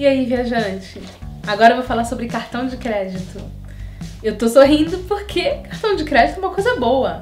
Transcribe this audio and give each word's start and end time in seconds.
E 0.00 0.06
aí, 0.06 0.24
viajante? 0.24 0.98
Agora 1.46 1.72
eu 1.72 1.76
vou 1.76 1.84
falar 1.84 2.06
sobre 2.06 2.26
cartão 2.26 2.66
de 2.66 2.78
crédito. 2.78 3.38
Eu 4.22 4.34
tô 4.38 4.48
sorrindo 4.48 4.96
porque 5.00 5.56
cartão 5.56 5.94
de 5.94 6.04
crédito 6.04 6.36
é 6.36 6.38
uma 6.38 6.54
coisa 6.54 6.74
boa. 6.76 7.20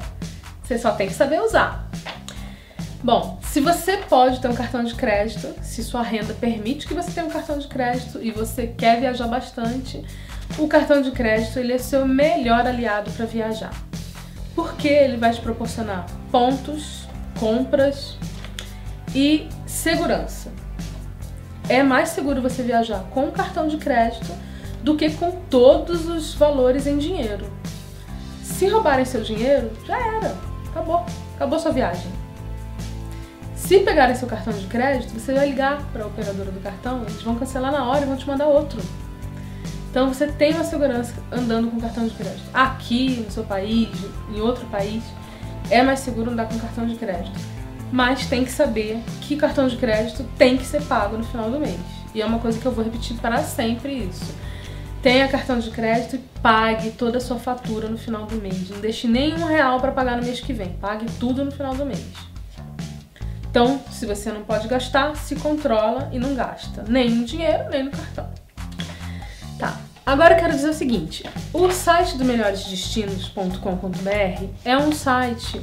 Você 0.62 0.78
só 0.78 0.92
tem 0.92 1.08
que 1.08 1.12
saber 1.12 1.42
usar. 1.42 1.90
Bom, 3.02 3.40
se 3.42 3.58
você 3.58 3.96
pode 3.96 4.40
ter 4.40 4.46
um 4.46 4.54
cartão 4.54 4.84
de 4.84 4.94
crédito, 4.94 5.52
se 5.60 5.82
sua 5.82 6.02
renda 6.02 6.32
permite 6.34 6.86
que 6.86 6.94
você 6.94 7.10
tenha 7.10 7.26
um 7.26 7.30
cartão 7.30 7.58
de 7.58 7.66
crédito 7.66 8.20
e 8.22 8.30
você 8.30 8.68
quer 8.68 9.00
viajar 9.00 9.26
bastante, 9.26 10.04
o 10.56 10.68
cartão 10.68 11.02
de 11.02 11.10
crédito 11.10 11.58
ele 11.58 11.72
é 11.72 11.78
seu 11.78 12.06
melhor 12.06 12.64
aliado 12.64 13.10
para 13.10 13.26
viajar. 13.26 13.74
Porque 14.54 14.86
ele 14.86 15.16
vai 15.16 15.32
te 15.32 15.40
proporcionar 15.40 16.06
pontos, 16.30 17.08
compras 17.40 18.16
e 19.12 19.48
segurança. 19.66 20.67
É 21.68 21.82
mais 21.82 22.10
seguro 22.10 22.40
você 22.40 22.62
viajar 22.62 23.04
com 23.10 23.30
cartão 23.30 23.68
de 23.68 23.76
crédito 23.76 24.32
do 24.82 24.96
que 24.96 25.10
com 25.10 25.32
todos 25.50 26.08
os 26.08 26.34
valores 26.34 26.86
em 26.86 26.96
dinheiro. 26.96 27.46
Se 28.42 28.66
roubarem 28.68 29.04
seu 29.04 29.22
dinheiro, 29.22 29.70
já 29.86 29.98
era. 29.98 30.34
Acabou. 30.70 31.04
Acabou 31.36 31.58
sua 31.58 31.72
viagem. 31.72 32.10
Se 33.54 33.80
pegarem 33.80 34.14
seu 34.14 34.26
cartão 34.26 34.52
de 34.52 34.66
crédito, 34.66 35.12
você 35.12 35.34
vai 35.34 35.50
ligar 35.50 35.82
para 35.92 36.04
a 36.04 36.06
operadora 36.06 36.50
do 36.50 36.60
cartão, 36.60 37.02
eles 37.02 37.20
vão 37.20 37.34
cancelar 37.34 37.70
na 37.70 37.84
hora 37.84 38.02
e 38.02 38.06
vão 38.06 38.16
te 38.16 38.26
mandar 38.26 38.46
outro. 38.46 38.80
Então 39.90 40.08
você 40.08 40.26
tem 40.26 40.54
uma 40.54 40.64
segurança 40.64 41.14
andando 41.30 41.70
com 41.70 41.78
cartão 41.78 42.06
de 42.06 42.14
crédito. 42.14 42.48
Aqui 42.54 43.22
no 43.26 43.30
seu 43.30 43.44
país, 43.44 43.90
em 44.34 44.40
outro 44.40 44.64
país, 44.68 45.02
é 45.70 45.82
mais 45.82 46.00
seguro 46.00 46.30
andar 46.30 46.48
com 46.48 46.58
cartão 46.58 46.86
de 46.86 46.94
crédito. 46.94 47.57
Mas 47.90 48.26
tem 48.26 48.44
que 48.44 48.50
saber 48.50 49.02
que 49.22 49.36
cartão 49.36 49.66
de 49.66 49.76
crédito 49.76 50.24
tem 50.36 50.56
que 50.56 50.64
ser 50.64 50.82
pago 50.82 51.16
no 51.16 51.24
final 51.24 51.50
do 51.50 51.58
mês. 51.58 51.80
E 52.14 52.20
é 52.20 52.26
uma 52.26 52.38
coisa 52.38 52.58
que 52.58 52.66
eu 52.66 52.72
vou 52.72 52.84
repetir 52.84 53.16
para 53.16 53.42
sempre 53.42 53.92
isso. 53.92 54.34
Tenha 55.02 55.28
cartão 55.28 55.58
de 55.58 55.70
crédito 55.70 56.16
e 56.16 56.18
pague 56.42 56.90
toda 56.90 57.18
a 57.18 57.20
sua 57.20 57.38
fatura 57.38 57.88
no 57.88 57.96
final 57.96 58.26
do 58.26 58.36
mês. 58.36 58.68
Não 58.68 58.80
deixe 58.80 59.06
nenhum 59.06 59.46
real 59.46 59.80
para 59.80 59.92
pagar 59.92 60.16
no 60.16 60.24
mês 60.24 60.40
que 60.40 60.52
vem. 60.52 60.70
Pague 60.80 61.06
tudo 61.20 61.44
no 61.44 61.52
final 61.52 61.74
do 61.74 61.86
mês. 61.86 62.04
Então, 63.50 63.80
se 63.90 64.04
você 64.04 64.30
não 64.30 64.42
pode 64.42 64.68
gastar, 64.68 65.16
se 65.16 65.36
controla 65.36 66.10
e 66.12 66.18
não 66.18 66.34
gasta. 66.34 66.84
Nem 66.88 67.10
no 67.10 67.24
dinheiro, 67.24 67.70
nem 67.70 67.84
no 67.84 67.90
cartão. 67.90 68.28
Tá. 69.58 69.78
Agora 70.04 70.34
eu 70.34 70.38
quero 70.38 70.54
dizer 70.54 70.70
o 70.70 70.74
seguinte: 70.74 71.24
o 71.52 71.70
site 71.70 72.16
do 72.16 72.24
melhoresdestinos.com.br 72.24 74.44
é 74.64 74.76
um 74.76 74.92
site 74.92 75.60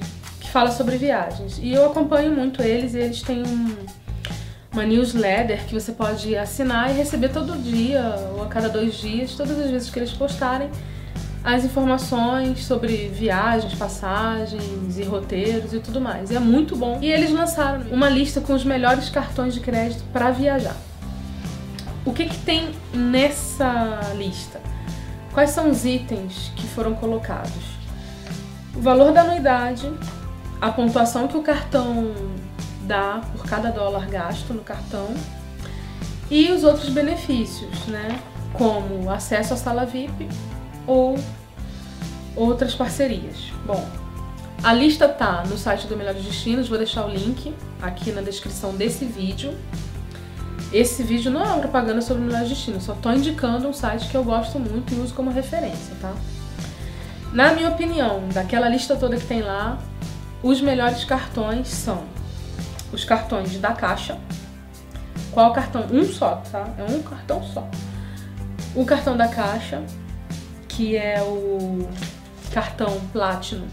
fala 0.55 0.71
sobre 0.71 0.95
viagens 0.95 1.59
e 1.61 1.73
eu 1.73 1.85
acompanho 1.85 2.33
muito 2.33 2.61
eles 2.61 2.93
e 2.93 2.99
eles 2.99 3.21
têm 3.21 3.43
um, 3.43 3.75
uma 4.71 4.85
newsletter 4.85 5.65
que 5.65 5.73
você 5.73 5.91
pode 5.91 6.33
assinar 6.33 6.89
e 6.91 6.93
receber 6.93 7.27
todo 7.27 7.61
dia 7.61 8.15
ou 8.33 8.41
a 8.41 8.47
cada 8.47 8.69
dois 8.69 8.93
dias, 8.93 9.35
todas 9.35 9.59
as 9.59 9.69
vezes 9.69 9.89
que 9.89 9.99
eles 9.99 10.13
postarem, 10.13 10.69
as 11.43 11.65
informações 11.65 12.63
sobre 12.63 13.09
viagens, 13.09 13.73
passagens 13.73 14.97
e 14.97 15.03
roteiros 15.03 15.73
e 15.73 15.81
tudo 15.81 15.99
mais. 15.99 16.31
E 16.31 16.37
é 16.37 16.39
muito 16.39 16.77
bom. 16.77 16.99
E 17.01 17.11
eles 17.11 17.31
lançaram 17.31 17.81
uma 17.91 18.07
lista 18.07 18.39
com 18.39 18.53
os 18.53 18.63
melhores 18.63 19.09
cartões 19.09 19.53
de 19.53 19.59
crédito 19.59 20.05
para 20.13 20.31
viajar. 20.31 20.77
O 22.05 22.13
que, 22.13 22.27
que 22.27 22.37
tem 22.37 22.69
nessa 22.93 24.13
lista? 24.15 24.61
Quais 25.33 25.49
são 25.49 25.69
os 25.69 25.83
itens 25.83 26.53
que 26.55 26.65
foram 26.65 26.95
colocados? 26.95 27.75
O 28.73 28.79
valor 28.79 29.11
da 29.11 29.19
anuidade, 29.19 29.91
a 30.61 30.71
pontuação 30.71 31.27
que 31.27 31.37
o 31.37 31.41
cartão 31.41 32.13
dá 32.81 33.21
por 33.33 33.45
cada 33.45 33.69
dólar 33.69 34.07
gasto 34.07 34.53
no 34.53 34.61
cartão 34.61 35.13
e 36.29 36.51
os 36.51 36.63
outros 36.63 36.89
benefícios, 36.89 37.85
né? 37.87 38.19
Como 38.53 39.09
acesso 39.09 39.53
à 39.53 39.57
sala 39.57 39.85
VIP 39.85 40.27
ou 40.87 41.17
outras 42.35 42.73
parcerias. 42.73 43.51
Bom, 43.65 43.83
a 44.63 44.73
lista 44.73 45.07
tá 45.07 45.43
no 45.47 45.57
site 45.57 45.87
do 45.87 45.95
Melhores 45.95 46.23
Destinos, 46.23 46.67
vou 46.67 46.77
deixar 46.77 47.05
o 47.05 47.09
link 47.09 47.53
aqui 47.81 48.11
na 48.11 48.21
descrição 48.21 48.73
desse 48.75 49.05
vídeo. 49.05 49.53
Esse 50.73 51.03
vídeo 51.03 51.31
não 51.31 51.41
é 51.41 51.47
uma 51.47 51.59
propaganda 51.59 52.01
sobre 52.01 52.23
o 52.23 52.25
Melhores 52.25 52.49
Destinos, 52.49 52.83
só 52.83 52.93
tô 52.95 53.11
indicando 53.11 53.67
um 53.67 53.73
site 53.73 54.09
que 54.09 54.15
eu 54.15 54.23
gosto 54.23 54.59
muito 54.59 54.93
e 54.93 54.99
uso 54.99 55.13
como 55.13 55.31
referência, 55.31 55.95
tá? 56.01 56.13
Na 57.31 57.53
minha 57.53 57.69
opinião, 57.69 58.27
daquela 58.33 58.67
lista 58.67 58.95
toda 58.95 59.17
que 59.17 59.25
tem 59.25 59.41
lá, 59.41 59.77
os 60.45 60.61
melhores 60.61 61.03
cartões 61.03 61.67
são 61.69 62.03
os 62.93 63.03
cartões 63.03 63.57
da 63.57 63.73
Caixa. 63.73 64.15
Qual 65.31 65.51
cartão? 65.51 65.87
Um 65.91 66.05
só, 66.05 66.35
tá? 66.51 66.71
É 66.77 66.83
um 66.83 67.01
cartão 67.01 67.43
só. 67.43 67.67
O 68.75 68.85
cartão 68.85 69.17
da 69.17 69.27
Caixa, 69.27 69.83
que 70.67 70.95
é 70.95 71.19
o 71.23 71.89
cartão 72.53 73.01
Platinum 73.11 73.67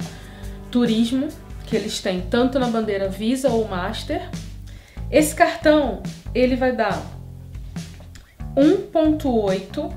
Turismo, 0.71 1.29
que 1.67 1.77
eles 1.77 2.01
têm 2.01 2.23
tanto 2.23 2.59
na 2.59 2.69
bandeira 2.69 3.07
Visa 3.07 3.51
ou 3.51 3.69
Master. 3.69 4.27
Esse 5.11 5.35
cartão 5.35 6.03
ele 6.35 6.57
vai 6.57 6.75
dar 6.75 7.03
1.8 8.57 9.93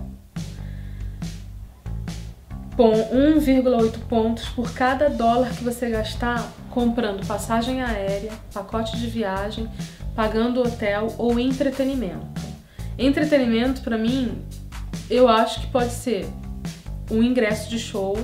1,8 2.83 3.99
pontos 4.09 4.49
por 4.49 4.73
cada 4.73 5.09
dólar 5.09 5.49
que 5.51 5.63
você 5.63 5.89
gastar 5.89 6.51
comprando 6.69 7.25
passagem 7.25 7.81
aérea, 7.81 8.31
pacote 8.53 8.97
de 8.97 9.07
viagem, 9.07 9.69
pagando 10.15 10.61
hotel 10.61 11.13
ou 11.17 11.39
entretenimento. 11.39 12.41
Entretenimento, 12.97 13.81
para 13.81 13.97
mim, 13.97 14.43
eu 15.09 15.27
acho 15.29 15.61
que 15.61 15.67
pode 15.67 15.91
ser 15.91 16.27
um 17.09 17.23
ingresso 17.23 17.69
de 17.69 17.79
show, 17.79 18.17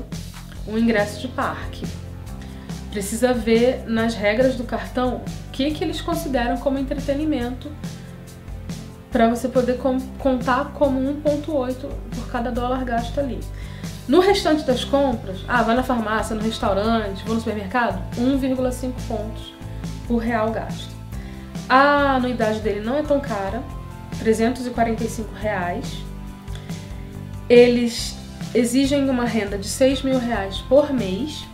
um 0.68 0.78
ingresso 0.78 1.22
de 1.22 1.28
parque. 1.30 1.86
Precisa 2.90 3.34
ver 3.34 3.86
nas 3.88 4.16
regras 4.16 4.56
do 4.56 4.66
cartão 4.66 5.22
o 5.48 5.52
que, 5.52 5.72
que 5.72 5.84
eles 5.84 6.02
consideram 6.02 6.58
como 6.58 6.78
entretenimento 6.78 7.72
para 9.12 9.30
você 9.30 9.48
poder 9.48 9.78
contar 10.18 10.72
como 10.74 11.00
1,8 11.22 11.90
por 12.16 12.32
cada 12.32 12.50
dólar 12.50 12.84
gasto 12.84 13.20
ali. 13.20 13.40
No 14.08 14.20
restante 14.20 14.64
das 14.64 14.84
compras, 14.84 15.46
ah, 15.48 15.62
vai 15.62 15.76
na 15.76 15.84
farmácia, 15.84 16.36
no 16.36 16.42
restaurante, 16.42 17.24
vou 17.24 17.36
no 17.36 17.40
supermercado, 17.40 18.02
1,5 18.18 18.94
pontos 19.08 19.54
por 20.08 20.18
real 20.18 20.52
gasto. 20.52 20.90
A 21.70 22.16
anuidade 22.16 22.60
dele 22.60 22.82
não 22.82 22.98
é 22.98 23.04
tão 23.04 23.20
cara, 23.20 23.64
345 24.20 25.34
reais. 25.36 26.04
Eles 27.48 28.18
exigem 28.54 29.10
uma 29.10 29.26
renda 29.26 29.58
de 29.58 29.68
6 29.68 30.02
mil 30.02 30.20
reais 30.20 30.58
por 30.68 30.92
mês 30.92 31.46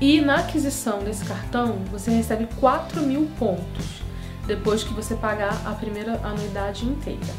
e 0.00 0.20
na 0.20 0.36
aquisição 0.36 1.00
desse 1.00 1.24
cartão 1.24 1.78
você 1.90 2.10
recebe 2.10 2.48
4 2.58 3.02
mil 3.02 3.28
pontos 3.38 4.02
depois 4.46 4.82
que 4.82 4.92
você 4.92 5.14
pagar 5.14 5.60
a 5.64 5.72
primeira 5.72 6.20
anuidade 6.24 6.84
inteira. 6.86 7.34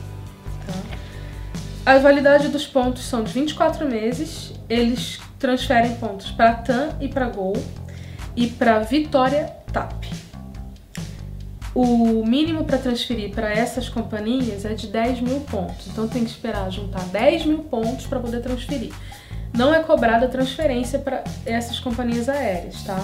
Tá? 0.65 0.98
A 1.89 1.97
validade 1.97 2.49
dos 2.49 2.67
pontos 2.67 3.03
são 3.03 3.23
de 3.23 3.33
24 3.33 3.89
meses, 3.89 4.53
eles 4.69 5.19
transferem 5.39 5.95
pontos 5.95 6.29
para 6.29 6.53
TAM 6.53 6.95
e 7.01 7.07
para 7.07 7.27
Gol 7.27 7.57
e 8.35 8.45
para 8.45 8.77
Vitória 8.81 9.51
TAP. 9.73 10.05
O 11.73 12.23
mínimo 12.23 12.63
para 12.63 12.77
transferir 12.77 13.31
para 13.31 13.51
essas 13.51 13.89
companhias 13.89 14.65
é 14.65 14.75
de 14.75 14.85
10 14.85 15.21
mil 15.21 15.39
pontos, 15.39 15.87
então 15.87 16.07
tem 16.07 16.23
que 16.23 16.29
esperar 16.29 16.71
juntar 16.71 17.03
10 17.05 17.47
mil 17.47 17.63
pontos 17.63 18.05
para 18.05 18.19
poder 18.19 18.43
transferir. 18.43 18.93
Não 19.51 19.73
é 19.73 19.81
cobrada 19.81 20.27
transferência 20.27 20.99
para 20.99 21.23
essas 21.43 21.79
companhias 21.79 22.29
aéreas, 22.29 22.83
tá? 22.83 23.03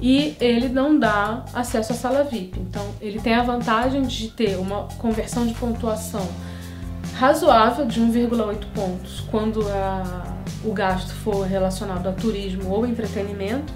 e 0.00 0.34
ele 0.40 0.70
não 0.70 0.98
dá 0.98 1.44
acesso 1.52 1.92
à 1.92 1.94
sala 1.94 2.24
VIP. 2.24 2.58
Então, 2.58 2.86
ele 3.02 3.20
tem 3.20 3.34
a 3.34 3.42
vantagem 3.42 4.00
de 4.00 4.28
ter 4.28 4.56
uma 4.56 4.88
conversão 4.98 5.46
de 5.46 5.52
pontuação 5.52 6.26
razoável 7.18 7.86
de 7.86 8.00
1,8 8.00 8.64
pontos 8.74 9.20
quando 9.30 9.66
a, 9.68 10.24
o 10.64 10.72
gasto 10.72 11.14
for 11.14 11.46
relacionado 11.46 12.08
a 12.08 12.12
turismo 12.12 12.70
ou 12.70 12.86
entretenimento 12.86 13.72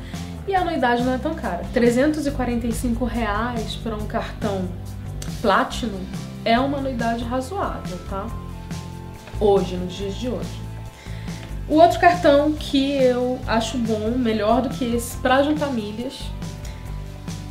e 0.47 0.55
a 0.55 0.61
anuidade 0.61 1.05
não 1.05 1.15
é 1.15 1.19
tão 1.19 1.35
cara. 1.35 1.63
345 1.73 3.05
reais 3.05 3.77
para 3.77 3.95
um 3.95 4.07
cartão 4.07 4.67
Platinum 5.41 6.05
é 6.45 6.59
uma 6.59 6.79
anuidade 6.79 7.23
razoável, 7.23 7.99
tá? 8.09 8.27
Hoje, 9.39 9.77
nos 9.77 9.95
dias 9.95 10.15
de 10.15 10.29
hoje. 10.29 10.69
O 11.69 11.75
outro 11.75 12.01
cartão 12.01 12.53
que 12.53 12.95
eu 12.95 13.39
acho 13.47 13.77
bom, 13.79 14.17
melhor 14.17 14.63
do 14.63 14.71
que 14.71 14.85
esse 14.85 15.17
para 15.19 15.43
juntar 15.43 15.71
milhas, 15.71 16.19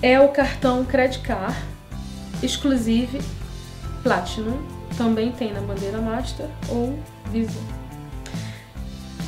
é 0.02 0.20
o 0.20 0.30
cartão 0.30 0.84
Credit 0.84 1.20
Card 1.20 1.56
Exclusive 2.42 3.22
Platinum. 4.04 4.77
Também 4.96 5.32
tem 5.32 5.52
na 5.54 5.62
bandeira 5.62 6.00
Master 6.00 6.48
ou 6.70 6.98
Visa. 7.32 7.60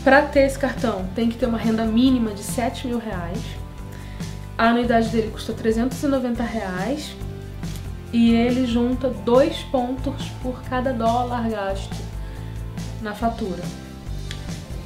Para 0.03 0.21
ter 0.23 0.41
esse 0.41 0.57
cartão, 0.57 1.06
tem 1.13 1.29
que 1.29 1.38
ter 1.38 1.45
uma 1.45 1.57
renda 1.57 1.83
mínima 1.85 2.31
de 2.31 2.41
7 2.41 2.88
mil 2.88 3.00
reais. 3.00 3.39
A 4.57 4.69
anuidade 4.69 5.09
dele 5.09 5.31
custa 5.31 5.53
390 5.53 6.44
reais. 6.44 7.15
e 8.11 8.33
ele 8.33 8.65
junta 8.65 9.09
dois 9.09 9.57
pontos 9.71 10.29
por 10.41 10.63
cada 10.63 10.91
dólar 10.91 11.47
gasto 11.50 11.95
na 13.01 13.13
fatura. 13.13 13.61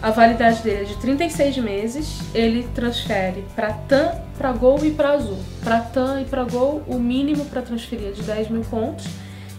A 0.01 0.11
validade 0.11 0.61
dele 0.61 0.81
é 0.81 0.83
de 0.83 0.97
36 0.97 1.57
meses. 1.59 2.19
Ele 2.35 2.67
transfere 2.75 3.45
para 3.55 3.71
TAM, 3.71 4.11
para 4.37 4.51
Gol 4.51 4.83
e 4.83 4.91
para 4.91 5.11
Azul. 5.13 5.39
Para 5.63 5.79
TAM 5.79 6.21
e 6.21 6.25
para 6.25 6.43
Gol, 6.43 6.83
o 6.87 6.99
mínimo 6.99 7.45
para 7.45 7.61
transferir 7.61 8.09
é 8.09 8.11
de 8.11 8.21
10 8.23 8.49
mil 8.49 8.63
pontos. 8.63 9.05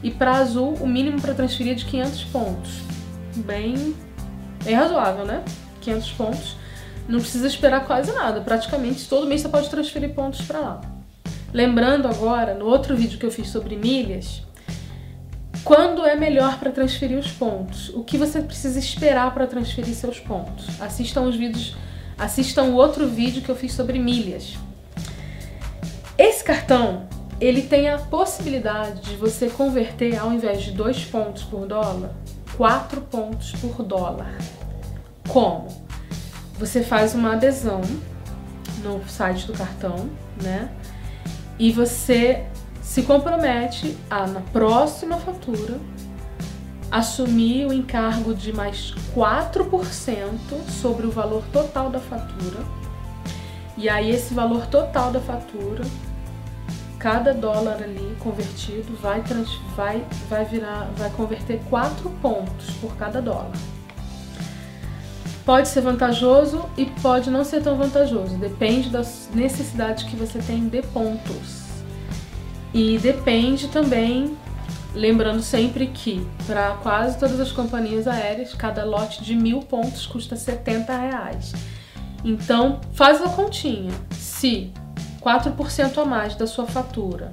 E 0.05 0.11
para 0.11 0.33
Azul, 0.33 0.75
o 0.75 0.87
mínimo 0.87 1.19
para 1.19 1.33
transferir 1.33 1.73
é 1.73 1.75
de 1.75 1.87
500 1.87 2.25
pontos. 2.25 2.73
Bem, 3.37 3.95
bem 4.62 4.75
razoável, 4.75 5.25
né? 5.25 5.43
500 5.81 6.11
pontos. 6.12 6.56
Não 7.09 7.21
precisa 7.21 7.47
esperar 7.47 7.87
quase 7.87 8.12
nada. 8.12 8.43
Praticamente 8.43 9.09
todo 9.09 9.27
mês 9.27 9.41
você 9.41 9.49
pode 9.49 9.71
transferir 9.71 10.15
pontos 10.15 10.43
para 10.43 10.61
lá. 10.61 10.81
Lembrando 11.55 12.06
agora, 12.06 12.53
no 12.53 12.67
outro 12.67 12.95
vídeo 12.95 13.19
que 13.19 13.25
eu 13.25 13.31
fiz 13.31 13.49
sobre 13.49 13.77
milhas, 13.77 14.43
quando 15.65 16.05
é 16.05 16.15
melhor 16.15 16.59
para 16.59 16.71
transferir 16.71 17.19
os 17.19 17.31
pontos? 17.31 17.89
O 17.89 18.05
que 18.05 18.19
você 18.19 18.43
precisa 18.43 18.79
esperar 18.79 19.33
para 19.33 19.47
transferir 19.47 19.95
seus 19.95 20.21
pontos? 20.21 20.67
Assistam 20.79 21.23
os 21.23 21.35
vídeos, 21.35 21.75
assistam 22.19 22.65
o 22.65 22.75
outro 22.75 23.09
vídeo 23.09 23.41
que 23.41 23.49
eu 23.49 23.57
fiz 23.57 23.73
sobre 23.73 23.99
milhas. 23.99 24.55
Esse 26.19 26.45
cartão, 26.45 27.07
ele 27.41 27.63
tem 27.63 27.89
a 27.89 27.99
possibilidade 27.99 29.01
de 29.03 29.17
você 29.17 29.49
converter 29.49 30.19
ao 30.19 30.33
invés 30.33 30.63
de 30.63 30.73
dois 30.73 31.05
pontos 31.05 31.43
por 31.43 31.67
dólar, 31.67 32.11
quatro 32.57 33.01
pontos 33.01 33.53
por 33.53 33.83
dólar. 33.83 34.39
Como? 35.29 35.67
Você 36.59 36.83
faz 36.83 37.15
uma 37.15 37.33
adesão 37.33 37.81
no 38.83 39.07
site 39.09 39.47
do 39.47 39.53
cartão, 39.53 40.09
né? 40.43 40.71
E 41.59 41.73
você 41.73 42.47
se 42.83 43.03
compromete 43.03 43.97
a, 44.11 44.27
na 44.27 44.41
próxima 44.41 45.17
fatura, 45.17 45.81
assumir 46.91 47.67
o 47.67 47.73
encargo 47.73 48.35
de 48.35 48.53
mais 48.53 48.95
4% 49.17 50.29
sobre 50.69 51.07
o 51.07 51.11
valor 51.11 51.43
total 51.53 51.91
da 51.91 51.99
fatura. 51.99 52.61
E 53.77 53.89
aí 53.89 54.11
esse 54.11 54.33
valor 54.33 54.67
total 54.67 55.11
da 55.11 55.21
fatura, 55.21 55.83
cada 57.05 57.35
dólar 57.35 57.83
ali 57.83 58.17
convertido 58.19 58.97
vai 58.97 59.23
vai 59.77 60.06
vai 60.27 60.43
virar, 60.47 60.91
vai 60.97 61.11
converter 61.11 61.61
4 61.69 62.09
pontos 62.23 62.71
por 62.81 62.97
cada 62.97 63.21
dólar. 63.21 63.53
Pode 65.45 65.69
ser 65.69 65.83
vantajoso 65.83 66.65
e 66.79 66.87
pode 66.87 67.31
não 67.31 67.45
ser 67.45 67.62
tão 67.62 67.77
vantajoso, 67.77 68.39
depende 68.39 68.89
da 68.89 69.03
necessidade 69.35 70.06
que 70.06 70.17
você 70.17 70.39
tem 70.39 70.67
de 70.67 70.81
pontos. 70.81 71.65
E 72.73 72.97
depende 72.97 73.69
também, 73.69 74.35
lembrando 74.95 75.43
sempre 75.43 75.89
que 75.89 76.27
para 76.47 76.71
quase 76.83 77.19
todas 77.19 77.39
as 77.39 77.53
companhias 77.53 78.09
aéreas, 78.09 78.55
cada 78.55 78.83
lote 78.83 79.23
de 79.23 79.37
mil 79.37 79.61
pontos 79.61 80.07
custa 80.07 80.37
70 80.37 80.97
reais. 80.97 81.53
Então 82.25 82.81
faz 82.95 83.21
a 83.21 83.29
continha. 83.29 83.93
Se 84.11 84.73
4% 85.25 85.99
a 85.99 86.05
mais 86.05 86.35
da 86.35 86.47
sua 86.47 86.67
fatura 86.67 87.31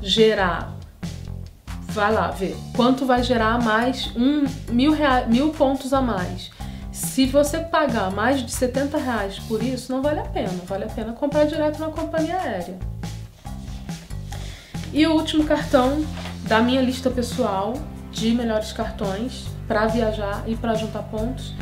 gerar, 0.00 0.72
vai 1.88 2.12
lá 2.12 2.30
ver 2.30 2.56
quanto 2.74 3.04
vai 3.04 3.22
gerar 3.22 3.62
mais 3.62 4.10
um 4.16 4.44
mil, 4.72 4.92
reais, 4.92 5.28
mil 5.28 5.50
pontos 5.50 5.92
a 5.92 6.00
mais. 6.00 6.50
Se 6.92 7.26
você 7.26 7.58
pagar 7.58 8.10
mais 8.10 8.40
de 8.40 8.50
70 8.50 8.96
reais 8.96 9.38
por 9.40 9.62
isso, 9.62 9.92
não 9.92 10.00
vale 10.00 10.20
a 10.20 10.24
pena. 10.24 10.54
Vale 10.66 10.84
a 10.84 10.88
pena 10.88 11.12
comprar 11.12 11.44
direto 11.44 11.78
na 11.78 11.88
companhia 11.88 12.38
aérea. 12.38 12.78
E 14.92 15.06
o 15.06 15.12
último 15.12 15.44
cartão 15.44 16.02
da 16.44 16.60
minha 16.60 16.80
lista 16.80 17.10
pessoal 17.10 17.74
de 18.10 18.32
melhores 18.32 18.72
cartões 18.72 19.46
para 19.68 19.86
viajar 19.86 20.44
e 20.46 20.56
para 20.56 20.74
juntar 20.74 21.02
pontos 21.02 21.52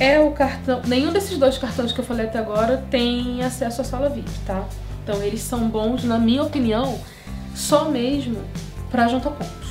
é 0.00 0.20
o 0.20 0.30
cartão. 0.30 0.80
Nenhum 0.86 1.12
desses 1.12 1.38
dois 1.38 1.58
cartões 1.58 1.92
que 1.92 1.98
eu 1.98 2.04
falei 2.04 2.26
até 2.26 2.38
agora 2.38 2.84
tem 2.90 3.42
acesso 3.42 3.80
à 3.80 3.84
sala 3.84 4.08
VIP, 4.08 4.30
tá? 4.46 4.64
Então 5.02 5.22
eles 5.22 5.40
são 5.40 5.68
bons, 5.68 6.04
na 6.04 6.18
minha 6.18 6.42
opinião, 6.42 6.98
só 7.54 7.86
mesmo 7.86 8.42
para 8.90 9.08
juntar 9.08 9.30
pontos. 9.30 9.68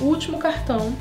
O 0.00 0.04
último 0.06 0.38
cartão, 0.38 0.92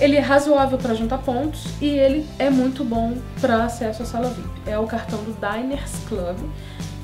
ele 0.00 0.16
é 0.16 0.20
razoável 0.20 0.78
para 0.78 0.94
juntar 0.94 1.18
pontos 1.18 1.66
e 1.80 1.86
ele 1.86 2.26
é 2.38 2.50
muito 2.50 2.82
bom 2.82 3.16
para 3.40 3.64
acesso 3.64 4.02
à 4.02 4.06
sala 4.06 4.30
VIP. 4.30 4.48
É 4.66 4.78
o 4.78 4.86
cartão 4.86 5.18
do 5.22 5.34
Diners 5.34 5.92
Club 6.08 6.38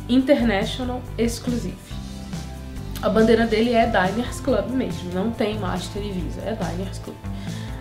International 0.09 1.01
Exclusive. 1.17 1.77
A 3.03 3.09
bandeira 3.09 3.47
dele 3.47 3.73
é 3.73 3.87
Diners 3.87 4.41
Club 4.41 4.71
mesmo, 4.71 5.13
não 5.15 5.31
tem 5.31 5.59
Master 5.59 6.03
e 6.03 6.11
Visa, 6.11 6.41
é 6.43 6.55
Diners 6.55 6.99
Club. 6.99 7.17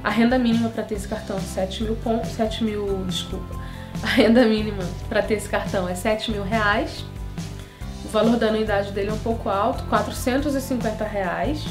A 0.04 0.10
renda 0.10 0.38
mínima 0.38 0.69
para 0.69 0.84
ter 0.84 0.96
esse 0.96 1.07
cartão 1.07 1.38
é 1.38 1.42
7 1.42 1.84
mil 1.84 1.96
pontos, 1.98 2.31
7 2.31 2.63
mil, 2.63 3.04
desculpa. 3.06 3.56
A 4.01 4.07
renda 4.07 4.46
mínima 4.46 4.84
para 5.07 5.22
ter 5.22 5.36
esse 5.36 5.50
cartão 5.50 5.88
é 5.88 5.96
7 5.96 6.31
mil 6.31 6.44
reais. 6.44 7.06
O 8.06 8.07
valor 8.10 8.38
da 8.38 8.48
anuidade 8.48 8.92
dele 8.92 9.10
é 9.10 9.13
um 9.13 9.19
pouco 9.19 9.50
alto, 9.50 9.84
450 9.86 11.04
reais. 11.04 11.66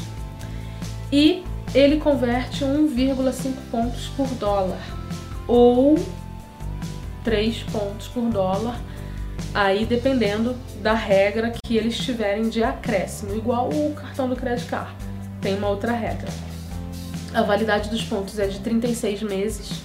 E 1.11 1.43
ele 1.73 1.97
converte 1.97 2.63
1,5 2.63 3.53
pontos 3.71 4.07
por 4.15 4.27
dólar 4.35 4.81
ou 5.47 5.97
3 7.23 7.63
pontos 7.63 8.07
por 8.07 8.29
dólar 8.29 8.79
Aí 9.53 9.85
dependendo 9.85 10.55
da 10.81 10.93
regra 10.93 11.53
que 11.63 11.75
eles 11.75 11.97
tiverem 11.97 12.49
de 12.49 12.63
acréscimo, 12.63 13.35
igual 13.35 13.69
o 13.69 13.93
cartão 13.93 14.29
do 14.29 14.35
Credit 14.35 14.67
Card, 14.67 14.91
tem 15.41 15.55
uma 15.55 15.69
outra 15.69 15.91
regra. 15.91 16.27
A 17.33 17.41
validade 17.43 17.89
dos 17.89 18.03
pontos 18.03 18.39
é 18.39 18.47
de 18.47 18.59
36 18.59 19.21
meses. 19.21 19.81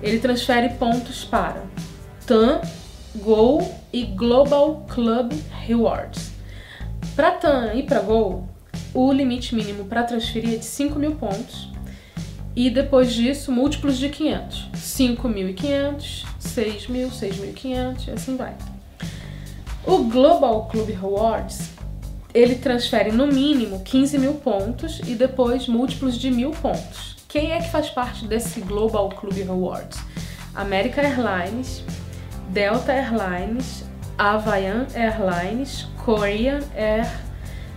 Ele 0.00 0.18
transfere 0.18 0.70
pontos 0.74 1.24
para 1.24 1.64
TAM, 2.26 2.60
Gol 3.16 3.74
e 3.92 4.04
Global 4.04 4.86
Club 4.88 5.32
Rewards. 5.66 6.30
Para 7.16 7.32
TAM 7.32 7.74
e 7.74 7.82
para 7.82 8.00
Gol, 8.00 8.48
o 8.94 9.12
limite 9.12 9.54
mínimo 9.54 9.84
para 9.86 10.04
transferir 10.04 10.54
é 10.54 10.56
de 10.56 10.64
5 10.64 10.98
mil 10.98 11.16
pontos 11.16 11.68
e 12.54 12.70
depois 12.70 13.12
disso 13.12 13.50
múltiplos 13.50 13.98
de 13.98 14.08
500. 14.08 14.68
5.500, 14.74 16.24
6.000, 16.40 17.10
6.500 17.10 18.08
e 18.08 18.10
assim 18.12 18.36
vai. 18.36 18.54
O 19.86 20.04
Global 20.04 20.66
Club 20.66 20.88
Rewards 20.90 21.77
ele 22.34 22.56
transfere 22.56 23.10
no 23.10 23.26
mínimo 23.26 23.80
15 23.80 24.18
mil 24.18 24.34
pontos 24.34 25.00
e 25.06 25.14
depois 25.14 25.66
múltiplos 25.66 26.18
de 26.18 26.30
mil 26.30 26.50
pontos. 26.50 27.16
Quem 27.28 27.52
é 27.52 27.60
que 27.60 27.70
faz 27.70 27.90
parte 27.90 28.26
desse 28.26 28.60
Global 28.60 29.08
Club 29.10 29.34
Rewards? 29.34 29.98
American 30.54 31.04
Airlines, 31.04 31.84
Delta 32.50 32.92
Airlines, 32.92 33.84
Hawaiian 34.16 34.86
Airlines, 34.94 35.86
Korean 36.04 36.60
Air, 36.74 37.08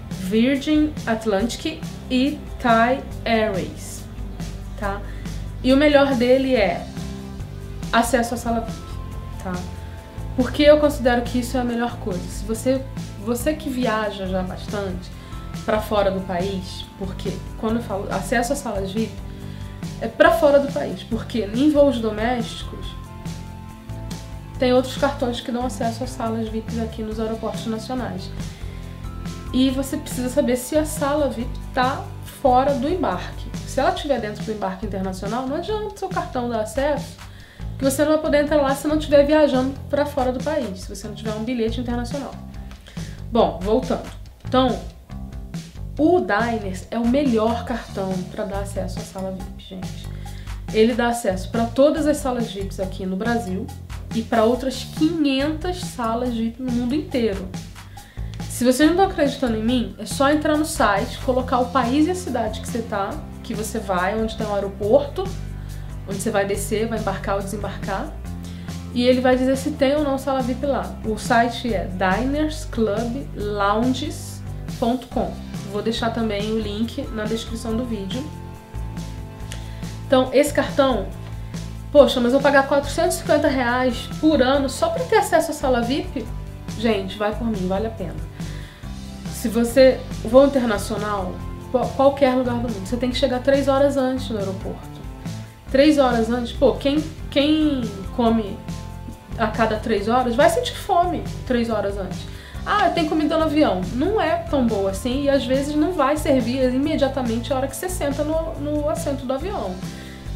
Virgin 0.10 0.93
Atlantic 1.05 1.81
e 2.10 2.39
Thai 2.60 3.01
Airways, 3.25 4.03
tá? 4.79 5.01
E 5.63 5.74
o 5.74 5.77
melhor 5.77 6.15
dele 6.15 6.55
é 6.55 6.86
acesso 7.91 8.34
à 8.34 8.38
sala 8.38 8.62
VIP, 8.62 8.77
tá? 9.43 9.80
Porque 10.35 10.63
eu 10.63 10.79
considero 10.79 11.21
que 11.23 11.39
isso 11.39 11.57
é 11.57 11.59
a 11.59 11.63
melhor 11.63 11.97
coisa. 11.97 12.21
Se 12.21 12.43
você, 12.45 12.83
você 13.25 13.53
que 13.53 13.69
viaja 13.69 14.25
já 14.27 14.41
bastante 14.41 15.11
para 15.65 15.79
fora 15.79 16.09
do 16.09 16.21
país, 16.21 16.85
porque 16.97 17.31
quando 17.59 17.77
eu 17.77 17.83
falo 17.83 18.07
acesso 18.11 18.53
a 18.53 18.55
salas 18.55 18.91
VIP, 18.91 19.13
é 20.00 20.07
para 20.07 20.31
fora 20.31 20.59
do 20.59 20.71
país, 20.71 21.03
porque 21.03 21.39
em 21.53 21.69
voos 21.69 22.00
domésticos 22.00 22.85
tem 24.57 24.73
outros 24.73 24.97
cartões 24.97 25.41
que 25.41 25.51
dão 25.51 25.65
acesso 25.65 26.03
às 26.03 26.11
salas 26.11 26.47
VIP 26.47 26.79
aqui 26.81 27.03
nos 27.03 27.19
aeroportos 27.19 27.65
nacionais. 27.65 28.29
E 29.53 29.69
você 29.69 29.97
precisa 29.97 30.29
saber 30.29 30.55
se 30.55 30.77
a 30.77 30.85
sala 30.85 31.29
VIP 31.29 31.50
está 31.67 32.03
fora 32.41 32.73
do 32.75 32.88
embarque. 32.88 33.50
Se 33.67 33.79
ela 33.79 33.93
estiver 33.93 34.19
dentro 34.19 34.43
do 34.43 34.51
embarque 34.51 34.85
internacional, 34.85 35.45
não 35.45 35.57
adianta 35.57 35.97
seu 35.97 36.09
cartão 36.09 36.50
dar 36.50 36.61
acesso 36.61 37.17
que 37.81 37.85
você 37.85 38.03
não 38.03 38.11
vai 38.11 38.21
poder 38.21 38.43
entrar 38.43 38.61
lá 38.61 38.75
se 38.75 38.88
não 38.88 39.00
estiver 39.00 39.25
viajando 39.25 39.73
para 39.89 40.05
fora 40.05 40.31
do 40.31 40.43
país, 40.43 40.81
se 40.81 40.95
você 40.95 41.07
não 41.07 41.15
tiver 41.15 41.33
um 41.33 41.43
bilhete 41.43 41.81
internacional. 41.81 42.31
Bom, 43.31 43.59
voltando. 43.59 44.07
Então, 44.47 44.79
o 45.97 46.19
Diners 46.19 46.85
é 46.91 47.00
o 47.00 47.07
melhor 47.07 47.65
cartão 47.65 48.13
para 48.29 48.45
dar 48.45 48.59
acesso 48.59 49.00
à 49.00 49.01
sala 49.01 49.31
VIP, 49.31 49.63
gente. 49.67 50.07
Ele 50.71 50.93
dá 50.93 51.07
acesso 51.07 51.50
para 51.50 51.65
todas 51.65 52.05
as 52.05 52.17
salas 52.17 52.51
VIPs 52.51 52.79
aqui 52.79 53.03
no 53.03 53.15
Brasil 53.15 53.65
e 54.13 54.21
para 54.21 54.43
outras 54.43 54.83
500 55.00 55.75
salas 55.77 56.35
VIP 56.35 56.61
no 56.61 56.71
mundo 56.71 56.93
inteiro. 56.93 57.50
Se 58.47 58.63
você 58.63 58.85
não 58.85 58.91
está 58.91 59.05
acreditando 59.05 59.57
em 59.57 59.63
mim, 59.63 59.95
é 59.97 60.05
só 60.05 60.29
entrar 60.29 60.55
no 60.55 60.65
site, 60.65 61.17
colocar 61.25 61.57
o 61.57 61.71
país 61.71 62.05
e 62.05 62.11
a 62.11 62.15
cidade 62.15 62.61
que 62.61 62.67
você 62.67 62.83
tá, 62.83 63.09
que 63.41 63.55
você 63.55 63.79
vai, 63.79 64.21
onde 64.21 64.38
tem 64.38 64.45
um 64.45 64.53
aeroporto, 64.53 65.23
onde 66.08 66.20
você 66.20 66.31
vai 66.31 66.46
descer, 66.46 66.88
vai 66.88 67.00
embarcar 67.00 67.36
ou 67.36 67.41
desembarcar. 67.41 68.12
E 68.93 69.03
ele 69.03 69.22
vai 69.22 69.38
dizer 69.38 69.55
se 69.55 69.72
tem 69.72 69.96
ou 69.96 70.03
não 70.03 70.17
sala 70.17 70.41
VIP 70.41 70.65
lá. 70.65 70.96
O 71.05 71.17
site 71.17 71.74
é 71.74 71.88
Diners 71.88 72.65
Club 72.65 73.25
Lounges 73.36 74.31
salaVip.com. 74.81 75.31
Vou 75.72 75.81
deixar 75.81 76.10
também 76.10 76.51
o 76.51 76.60
link 76.60 77.01
na 77.13 77.24
descrição 77.24 77.77
do 77.77 77.86
vídeo. 77.86 78.24
Então, 80.08 80.29
esse 80.34 80.51
cartão, 80.51 81.08
poxa, 81.91 82.20
mas 82.20 82.34
eu 82.34 82.39
vou 82.39 82.41
pagar 82.41 82.67
450 82.67 83.48
reais 83.48 84.10
por 84.20 84.41
ano 84.41 84.67
só 84.67 84.89
para 84.89 85.05
ter 85.05 85.17
acesso 85.17 85.51
à 85.51 85.53
sala 85.53 85.81
VIP? 85.81 86.25
Gente, 86.77 87.17
vai 87.17 87.34
por 87.34 87.48
mim, 87.48 87.67
vale 87.67 87.88
a 87.88 87.91
pena. 87.91 88.15
Se 89.31 89.48
você 89.48 90.00
voo 90.24 90.46
internacional, 90.46 91.34
qualquer 91.96 92.36
lugar 92.36 92.55
do 92.55 92.70
mundo, 92.70 92.86
você 92.86 92.98
tem 92.98 93.10
que 93.10 93.17
chegar 93.17 93.39
três 93.39 93.67
horas 93.67 93.96
antes 93.96 94.29
no 94.29 94.39
aeroporto. 94.39 94.90
Três 95.71 95.97
horas 95.97 96.29
antes, 96.29 96.51
pô, 96.51 96.73
quem, 96.73 97.03
quem 97.29 97.81
come 98.15 98.57
a 99.37 99.47
cada 99.47 99.77
três 99.77 100.07
horas 100.07 100.35
vai 100.35 100.49
sentir 100.49 100.75
fome 100.75 101.23
três 101.47 101.69
horas 101.69 101.97
antes. 101.97 102.19
Ah, 102.65 102.89
tem 102.89 103.07
comida 103.07 103.37
no 103.37 103.45
avião. 103.45 103.81
Não 103.93 104.21
é 104.21 104.35
tão 104.49 104.67
boa 104.67 104.91
assim 104.91 105.23
e 105.23 105.29
às 105.29 105.45
vezes 105.45 105.75
não 105.75 105.93
vai 105.93 106.17
servir 106.17 106.71
imediatamente 106.73 107.51
a 107.51 107.55
hora 107.55 107.67
que 107.67 107.75
você 107.75 107.89
senta 107.89 108.23
no, 108.23 108.53
no 108.59 108.89
assento 108.89 109.25
do 109.25 109.33
avião. 109.33 109.73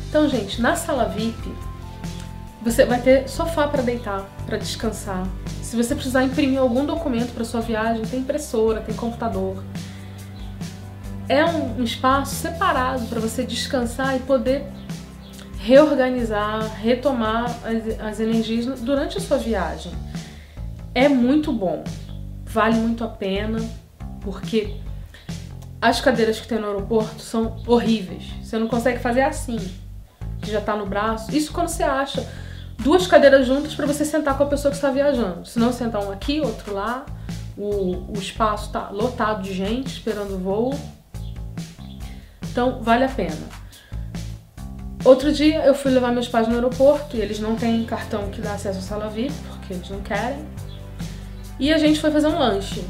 Então, 0.10 0.28
gente, 0.28 0.62
na 0.62 0.76
sala 0.76 1.06
VIP, 1.06 1.54
você 2.64 2.84
vai 2.84 3.00
ter 3.00 3.30
sofá 3.30 3.68
para 3.68 3.84
deitar, 3.84 4.26
para 4.46 4.58
descansar. 4.58 5.28
Se 5.62 5.76
você 5.76 5.94
precisar 5.94 6.24
imprimir 6.24 6.60
algum 6.60 6.86
documento 6.86 7.34
para 7.34 7.44
sua 7.44 7.62
viagem, 7.62 8.04
tem 8.06 8.22
impressora, 8.22 8.82
tem 8.82 8.96
computador. 8.96 9.64
É 11.28 11.46
um, 11.46 11.84
espaço 11.84 12.36
separado 12.36 13.06
para 13.06 13.20
você 13.20 13.44
descansar 13.44 14.16
e 14.16 14.20
poder 14.20 14.66
reorganizar, 15.66 16.76
retomar 16.80 17.46
as, 17.64 18.00
as 18.00 18.20
energias 18.20 18.80
durante 18.82 19.18
a 19.18 19.22
sua 19.22 19.38
viagem. 19.38 19.92
É 20.94 21.10
muito 21.10 21.52
bom, 21.52 21.84
vale 22.46 22.76
muito 22.76 23.04
a 23.04 23.08
pena, 23.08 23.60
porque 24.22 24.76
as 25.82 26.00
cadeiras 26.00 26.40
que 26.40 26.48
tem 26.48 26.60
no 26.60 26.68
aeroporto 26.68 27.20
são 27.20 27.58
horríveis. 27.66 28.26
Você 28.44 28.60
não 28.60 28.68
consegue 28.68 29.00
fazer 29.00 29.22
assim, 29.22 29.58
que 30.40 30.52
já 30.52 30.62
tá 30.62 30.76
no 30.76 30.86
braço. 30.86 31.36
Isso 31.36 31.52
quando 31.52 31.70
você 31.70 31.82
acha 31.82 32.24
duas 32.78 33.08
cadeiras 33.08 33.48
juntas 33.48 33.74
para 33.74 33.88
você 33.88 34.06
sentar 34.06 34.38
com 34.38 34.44
a 34.44 34.48
pessoa 34.48 34.70
que 34.70 34.78
está 34.78 34.92
viajando. 34.92 35.48
Se 35.48 35.58
não 35.58 35.74
sentar 35.74 36.04
um 36.06 36.12
aqui, 36.12 36.42
outro 36.42 36.76
lá, 36.76 37.08
o, 37.58 38.14
o 38.16 38.20
espaço 38.20 38.72
tá 38.72 38.90
lotado 38.92 39.42
de 39.42 39.52
gente 39.52 39.88
esperando 39.88 40.36
o 40.36 40.38
voo. 40.38 40.80
Então, 42.52 42.84
vale 42.84 43.04
a 43.04 43.10
pena. 43.10 43.65
Outro 45.06 45.32
dia 45.32 45.64
eu 45.64 45.76
fui 45.76 45.92
levar 45.92 46.12
meus 46.12 46.28
pais 46.28 46.48
no 46.48 46.56
aeroporto 46.56 47.16
e 47.16 47.22
eles 47.22 47.40
não 47.40 47.56
têm 47.56 47.86
cartão 47.86 48.32
que 48.32 48.42
dá 48.42 48.54
acesso 48.54 48.80
à 48.80 48.82
sala 48.82 49.08
VIP, 49.08 49.36
porque 49.48 49.74
eles 49.74 49.88
não 49.88 50.02
querem. 50.02 50.44
E 51.60 51.72
a 51.72 51.78
gente 51.78 52.02
foi 52.02 52.10
fazer 52.10 52.26
um 52.26 52.40
lanche. 52.40 52.84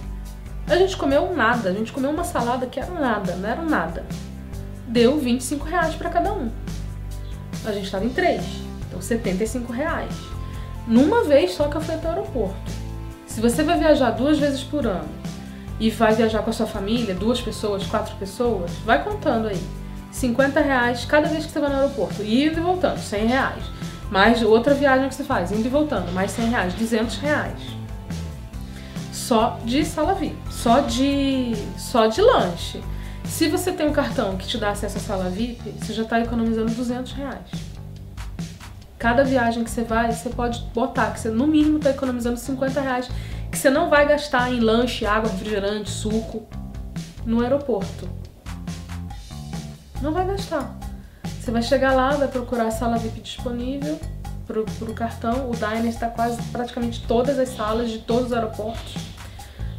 A 0.65 0.77
gente 0.77 0.95
comeu 0.95 1.35
nada, 1.35 1.67
a 1.67 1.73
gente 1.73 1.91
comeu 1.91 2.09
uma 2.09 2.23
salada 2.23 2.67
que 2.67 2.79
era 2.79 2.89
nada, 2.89 3.35
não 3.35 3.49
era 3.49 3.61
nada. 3.61 4.05
Deu 4.87 5.19
25 5.19 5.65
reais 5.65 5.93
pra 5.95 6.09
cada 6.09 6.31
um. 6.31 6.49
A 7.65 7.73
gente 7.73 7.91
tava 7.91 8.05
em 8.05 8.09
três, 8.09 8.45
então 8.87 9.01
75 9.01 9.73
reais. 9.73 10.13
Numa 10.87 11.25
vez 11.25 11.51
só 11.51 11.67
que 11.67 11.75
eu 11.75 11.81
fui 11.81 11.95
até 11.95 12.07
o 12.07 12.11
aeroporto. 12.11 12.71
Se 13.27 13.41
você 13.41 13.61
vai 13.61 13.77
viajar 13.77 14.11
duas 14.11 14.39
vezes 14.39 14.63
por 14.63 14.87
ano 14.87 15.09
e 15.81 15.89
vai 15.89 16.15
viajar 16.15 16.43
com 16.43 16.49
a 16.49 16.53
sua 16.53 16.65
família, 16.65 17.13
duas 17.13 17.41
pessoas, 17.41 17.85
quatro 17.85 18.15
pessoas, 18.15 18.71
vai 18.85 19.03
contando 19.03 19.49
aí 19.49 19.61
50 20.15 20.61
reais 20.61 21.03
cada 21.03 21.27
vez 21.27 21.45
que 21.45 21.51
você 21.51 21.59
vai 21.59 21.69
no 21.69 21.75
aeroporto, 21.75 22.23
indo 22.23 22.57
e 22.57 22.61
voltando, 22.61 22.97
100 22.97 23.27
reais. 23.27 23.63
Mais 24.09 24.41
outra 24.41 24.73
viagem 24.73 25.09
que 25.09 25.15
você 25.15 25.25
faz, 25.25 25.51
indo 25.51 25.65
e 25.65 25.69
voltando, 25.69 26.11
mais 26.13 26.31
100 26.31 26.49
reais, 26.49 26.73
200 26.73 27.17
reais. 27.17 27.59
Só 29.11 29.59
de 29.65 29.83
sala 29.83 30.13
VIP, 30.13 30.37
só 30.49 30.79
de, 30.81 31.53
só 31.77 32.07
de 32.07 32.21
lanche. 32.21 32.81
Se 33.25 33.49
você 33.49 33.73
tem 33.73 33.87
um 33.87 33.91
cartão 33.91 34.37
que 34.37 34.47
te 34.47 34.57
dá 34.57 34.69
acesso 34.69 34.97
à 34.97 35.01
sala 35.01 35.29
VIP, 35.29 35.71
você 35.71 35.91
já 35.91 36.03
está 36.03 36.21
economizando 36.21 36.71
200 36.71 37.11
reais. 37.11 37.51
Cada 38.97 39.23
viagem 39.23 39.65
que 39.65 39.69
você 39.69 39.83
vai, 39.83 40.13
você 40.13 40.29
pode 40.29 40.61
botar 40.73 41.11
que 41.11 41.19
você 41.19 41.29
no 41.29 41.45
mínimo 41.45 41.77
está 41.77 41.89
economizando 41.89 42.37
50 42.37 42.79
reais, 42.79 43.09
que 43.51 43.57
você 43.57 43.69
não 43.69 43.89
vai 43.89 44.07
gastar 44.07 44.49
em 44.49 44.61
lanche, 44.61 45.05
água, 45.05 45.29
refrigerante, 45.29 45.89
suco 45.89 46.47
no 47.25 47.41
aeroporto 47.41 48.24
não 50.01 50.11
vai 50.11 50.25
gastar. 50.25 50.77
Você 51.23 51.51
vai 51.51 51.61
chegar 51.61 51.93
lá, 51.93 52.11
vai 52.11 52.27
procurar 52.27 52.67
a 52.67 52.71
sala 52.71 52.97
VIP 52.97 53.21
disponível 53.21 53.99
pro, 54.47 54.65
pro 54.79 54.93
cartão. 54.93 55.49
O 55.49 55.53
Diner 55.53 55.85
está 55.85 56.09
quase 56.09 56.41
praticamente 56.43 57.03
todas 57.07 57.37
as 57.37 57.49
salas 57.49 57.89
de 57.89 57.99
todos 57.99 58.27
os 58.27 58.33
aeroportos. 58.33 58.95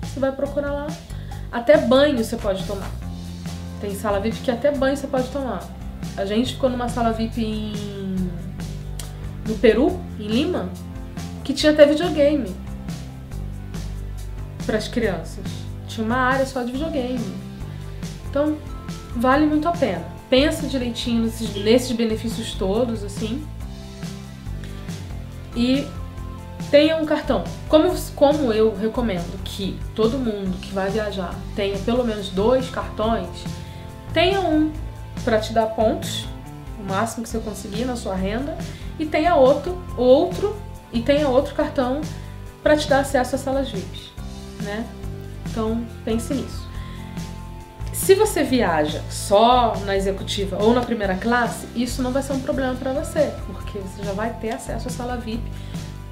Você 0.03 0.21
vai 0.21 0.33
procurar 0.33 0.73
lá. 0.73 0.87
Até 1.51 1.77
banho 1.79 2.23
você 2.23 2.37
pode 2.37 2.65
tomar. 2.65 2.91
Tem 3.81 3.95
sala 3.95 4.21
VIP 4.21 4.39
que 4.41 4.51
até 4.51 4.71
banho 4.71 4.97
você 4.97 5.07
pode 5.07 5.29
tomar. 5.29 5.63
A 6.17 6.25
gente 6.25 6.55
ficou 6.55 6.71
numa 6.71 6.89
sala 6.89 7.13
VIP 7.13 7.45
em... 7.45 8.31
no 9.47 9.55
Peru, 9.59 10.01
em 10.19 10.27
Lima, 10.27 10.69
que 11.45 11.53
tinha 11.53 11.73
até 11.73 11.85
videogame 11.85 12.55
para 14.65 14.79
as 14.79 14.89
crianças. 14.89 15.45
Tinha 15.87 16.07
uma 16.07 16.17
área 16.17 16.47
só 16.47 16.63
de 16.63 16.73
videogame. 16.73 17.35
Então, 18.29 18.57
vale 19.17 19.47
muito 19.47 19.69
a 19.69 19.73
pena 19.73 20.17
pensa 20.29 20.67
direitinho 20.67 21.23
nesses, 21.23 21.55
nesses 21.55 21.93
benefícios 21.93 22.55
todos, 22.55 23.05
assim. 23.05 23.47
E 25.55 25.87
tenha 26.71 26.97
um 26.97 27.07
cartão. 27.07 27.45
Como, 27.69 27.95
como 28.15 28.53
eu 28.53 28.75
recomendo 28.75 29.43
que 29.45 29.79
todo 29.95 30.19
mundo 30.19 30.59
que 30.61 30.73
vai 30.73 30.91
viajar 30.91 31.35
tenha 31.55 31.79
pelo 31.79 32.05
menos 32.05 32.29
dois 32.29 32.69
cartões, 32.69 33.29
tenha 34.13 34.41
um 34.41 34.73
para 35.25 35.39
te 35.39 35.53
dar 35.53 35.67
pontos, 35.67 36.27
o 36.79 36.85
máximo 36.85 37.23
que 37.23 37.29
você 37.29 37.39
conseguir 37.39 37.85
na 37.85 37.97
sua 37.97 38.15
renda, 38.15 38.57
e 38.99 39.07
tenha 39.07 39.35
outro, 39.35 39.83
outro 39.97 40.57
e 40.93 41.01
tenha 41.01 41.29
outro 41.29 41.55
cartão 41.55 42.01
para 42.63 42.77
te 42.77 42.89
dar 42.89 43.01
acesso 43.01 43.35
às 43.35 43.41
salas 43.41 43.71
VIPs, 43.71 44.11
né? 44.63 44.87
Então 45.51 45.85
pense 46.05 46.35
nisso. 46.35 46.66
Se 48.07 48.15
você 48.15 48.45
viaja 48.45 49.03
só 49.11 49.75
na 49.85 49.97
executiva 49.97 50.63
ou 50.63 50.73
na 50.73 50.81
primeira 50.81 51.17
classe, 51.17 51.67
isso 51.75 52.01
não 52.05 52.13
vai 52.13 52.23
ser 52.23 52.35
um 52.35 52.41
problema 52.41 52.73
para 52.77 52.93
você, 52.93 53.33
porque 53.47 53.81
você 53.81 54.05
já 54.05 54.13
vai 54.13 54.33
ter 54.35 54.51
acesso 54.51 54.87
à 54.87 54.91
sala 54.93 55.17
VIP 55.17 55.43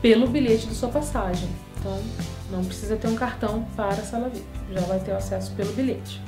pelo 0.03 0.27
bilhete 0.27 0.67
da 0.67 0.75
sua 0.75 0.89
passagem. 0.89 1.49
Então, 1.79 1.97
não 2.51 2.65
precisa 2.65 2.97
ter 2.97 3.07
um 3.07 3.15
cartão 3.15 3.65
para 3.77 3.93
a 3.93 4.05
sala 4.05 4.29
VIP, 4.29 4.45
já 4.73 4.81
vai 4.81 4.99
ter 4.99 5.13
acesso 5.13 5.53
pelo 5.53 5.73
bilhete. 5.73 6.21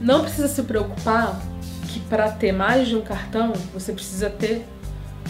Não 0.00 0.22
precisa 0.22 0.48
se 0.48 0.62
preocupar 0.62 1.38
que 1.88 2.00
para 2.00 2.32
ter 2.32 2.52
mais 2.52 2.88
de 2.88 2.96
um 2.96 3.02
cartão, 3.02 3.52
você 3.74 3.92
precisa 3.92 4.30
ter 4.30 4.66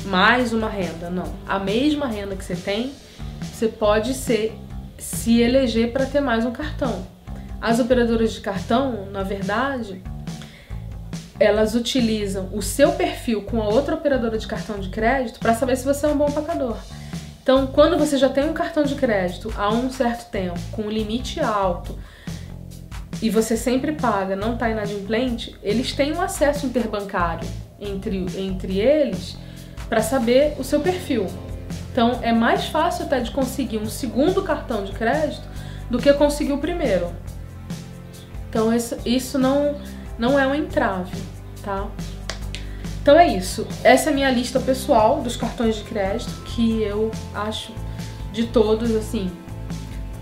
mais 0.05 0.53
uma 0.53 0.69
renda. 0.69 1.11
Não. 1.11 1.35
A 1.49 1.59
mesma 1.59 2.07
renda 2.07 2.37
que 2.37 2.45
você 2.45 2.55
tem, 2.55 2.93
você 3.53 3.67
pode 3.67 4.15
ser 4.15 4.57
se 4.99 5.41
eleger 5.41 5.93
para 5.93 6.07
ter 6.07 6.21
mais 6.21 6.47
um 6.47 6.53
cartão. 6.53 7.11
As 7.63 7.79
operadoras 7.79 8.33
de 8.33 8.41
cartão, 8.41 9.07
na 9.13 9.23
verdade, 9.23 10.03
elas 11.39 11.77
utilizam 11.77 12.49
o 12.53 12.61
seu 12.61 12.91
perfil 12.95 13.43
com 13.43 13.63
a 13.63 13.69
outra 13.69 13.95
operadora 13.95 14.37
de 14.37 14.49
cartão 14.49 14.81
de 14.81 14.89
crédito 14.89 15.39
para 15.39 15.55
saber 15.55 15.77
se 15.77 15.85
você 15.85 16.07
é 16.07 16.09
um 16.09 16.17
bom 16.17 16.29
pagador. 16.29 16.77
Então, 17.41 17.69
quando 17.69 17.97
você 17.97 18.19
já 18.19 18.29
tem 18.29 18.51
um 18.51 18.53
cartão 18.53 18.83
de 18.83 18.97
crédito 18.97 19.55
há 19.57 19.73
um 19.73 19.89
certo 19.93 20.29
tempo, 20.29 20.59
com 20.73 20.83
um 20.83 20.91
limite 20.91 21.39
alto, 21.39 21.97
e 23.23 23.31
você 23.31 23.57
sempre 23.57 23.93
paga, 23.93 24.35
não 24.35 24.55
está 24.55 24.69
inadimplente, 24.69 25.57
eles 25.63 25.93
têm 25.93 26.13
um 26.13 26.21
acesso 26.21 26.67
interbancário 26.67 27.49
entre, 27.79 28.27
entre 28.37 28.81
eles 28.81 29.37
para 29.89 30.03
saber 30.03 30.57
o 30.59 30.65
seu 30.65 30.81
perfil. 30.81 31.27
Então, 31.93 32.19
é 32.23 32.33
mais 32.33 32.67
fácil 32.67 33.05
até 33.05 33.21
de 33.21 33.31
conseguir 33.31 33.79
um 33.79 33.87
segundo 33.87 34.43
cartão 34.43 34.83
de 34.83 34.91
crédito 34.91 35.47
do 35.89 36.01
que 36.01 36.13
conseguir 36.15 36.55
o 36.55 36.59
primeiro. 36.59 37.13
Então 38.53 38.71
isso, 38.71 38.99
isso 39.07 39.39
não, 39.39 39.77
não 40.19 40.39
é 40.39 40.47
um 40.47 40.55
entrave, 40.55 41.17
tá? 41.63 41.89
Então 43.01 43.19
é 43.19 43.35
isso. 43.35 43.67
Essa 43.83 44.11
é 44.11 44.13
a 44.13 44.15
minha 44.15 44.31
lista 44.31 44.61
pessoal 44.61 45.23
dos 45.23 45.37
cartões 45.37 45.77
de 45.77 45.85
crédito 45.85 46.31
que 46.45 46.83
eu 46.83 47.11
acho 47.35 47.73
de 48.31 48.47
todos 48.47 48.95
assim 48.95 49.31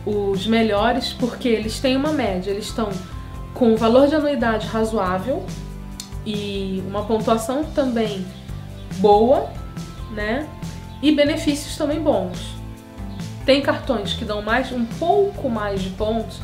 os 0.06 0.46
melhores 0.46 1.12
porque 1.12 1.49
eles 1.49 1.80
têm 1.80 1.96
uma 1.96 2.12
média, 2.12 2.52
eles 2.52 2.66
estão 2.66 2.88
com 3.52 3.76
valor 3.76 4.06
de 4.06 4.14
anuidade 4.14 4.64
razoável 4.68 5.44
e 6.25 6.84
uma 6.87 7.04
pontuação 7.04 7.64
também 7.64 8.25
boa, 8.99 9.50
né? 10.12 10.49
E 11.02 11.10
benefícios 11.10 11.76
também 11.76 12.00
bons. 12.00 12.54
Tem 13.44 13.60
cartões 13.60 14.12
que 14.12 14.25
dão 14.25 14.40
mais 14.40 14.70
um 14.70 14.84
pouco 14.84 15.50
mais 15.50 15.82
de 15.82 15.90
pontos 15.90 16.40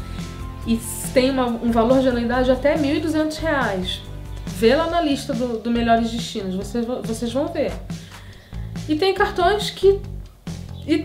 e 0.67 0.81
tem 1.15 1.31
uma, 1.31 1.47
um 1.47 1.71
valor 1.71 2.01
de 2.01 2.09
anuidade 2.09 2.51
até 2.51 2.75
R$ 2.75 3.01
1.200. 3.01 4.01
Vê 4.47 4.75
lá 4.75 4.89
na 4.89 5.01
lista 5.01 5.33
do, 5.33 5.59
do 5.59 5.71
Melhores 5.71 6.11
Destinos, 6.11 6.55
vocês, 6.55 6.85
vocês 6.85 7.33
vão 7.33 7.47
ver. 7.49 7.73
E 8.89 8.97
tem 8.97 9.15
cartões 9.15 9.71
que 9.71 10.01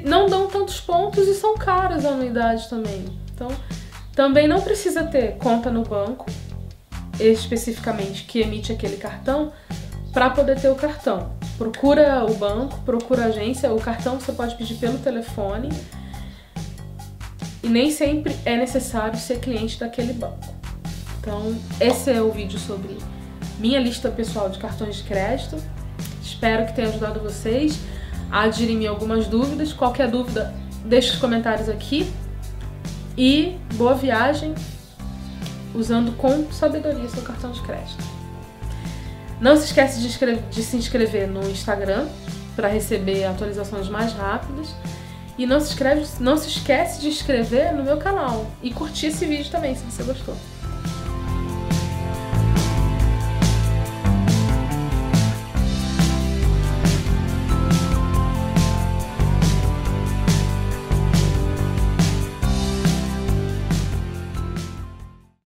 não 0.05 0.27
dão 0.27 0.47
tantos 0.47 0.79
pontos 0.79 1.27
e 1.27 1.33
são 1.33 1.55
caras 1.55 2.05
a 2.05 2.09
anuidade 2.09 2.69
também. 2.69 3.05
Então, 3.33 3.49
Também 4.15 4.47
não 4.47 4.61
precisa 4.61 5.03
ter 5.03 5.37
conta 5.37 5.71
no 5.71 5.83
banco, 5.83 6.25
especificamente 7.19 8.25
que 8.25 8.39
emite 8.39 8.71
aquele 8.71 8.97
cartão, 8.97 9.51
para 10.13 10.29
poder 10.29 10.59
ter 10.59 10.69
o 10.69 10.75
cartão. 10.75 11.31
Procura 11.57 12.25
o 12.25 12.33
banco, 12.35 12.79
procura 12.81 13.23
a 13.23 13.25
agência, 13.27 13.71
o 13.73 13.79
cartão 13.79 14.19
você 14.19 14.31
pode 14.31 14.55
pedir 14.55 14.75
pelo 14.75 14.97
telefone 14.99 15.69
e 17.63 17.67
nem 17.67 17.91
sempre 17.91 18.35
é 18.45 18.57
necessário 18.57 19.17
ser 19.17 19.39
cliente 19.39 19.79
daquele 19.79 20.13
banco. 20.13 20.53
Então, 21.19 21.55
esse 21.79 22.11
é 22.11 22.21
o 22.21 22.31
vídeo 22.31 22.57
sobre 22.57 22.97
minha 23.59 23.79
lista 23.79 24.09
pessoal 24.09 24.49
de 24.49 24.57
cartões 24.57 24.97
de 24.97 25.03
crédito. 25.03 25.57
Espero 26.21 26.65
que 26.65 26.75
tenha 26.75 26.87
ajudado 26.87 27.19
vocês 27.19 27.79
a 28.31 28.43
aderir 28.43 28.89
algumas 28.89 29.27
dúvidas. 29.27 29.71
Qualquer 29.71 30.09
dúvida, 30.09 30.53
deixe 30.83 31.11
os 31.11 31.17
comentários 31.17 31.69
aqui. 31.69 32.11
E 33.15 33.57
boa 33.75 33.93
viagem 33.93 34.55
usando 35.75 36.11
com 36.17 36.51
sabedoria 36.51 37.07
seu 37.07 37.21
cartão 37.21 37.51
de 37.51 37.61
crédito. 37.61 38.03
Não 39.39 39.55
se 39.57 39.65
esqueça 39.65 39.99
de, 39.99 40.35
de 40.49 40.63
se 40.63 40.77
inscrever 40.77 41.27
no 41.27 41.41
Instagram 41.49 42.07
para 42.55 42.67
receber 42.67 43.25
atualizações 43.25 43.89
mais 43.89 44.13
rápidas. 44.13 44.73
E 45.41 45.45
não 45.47 45.59
se, 45.59 45.71
inscreve, 45.71 46.05
não 46.19 46.37
se 46.37 46.49
esquece 46.49 47.01
de 47.01 47.07
inscrever 47.07 47.73
no 47.73 47.83
meu 47.83 47.97
canal 47.97 48.45
e 48.61 48.69
curtir 48.71 49.07
esse 49.07 49.25
vídeo 49.25 49.49
também, 49.49 49.73
se 49.73 49.81
você 49.81 50.03
gostou. 50.03 50.37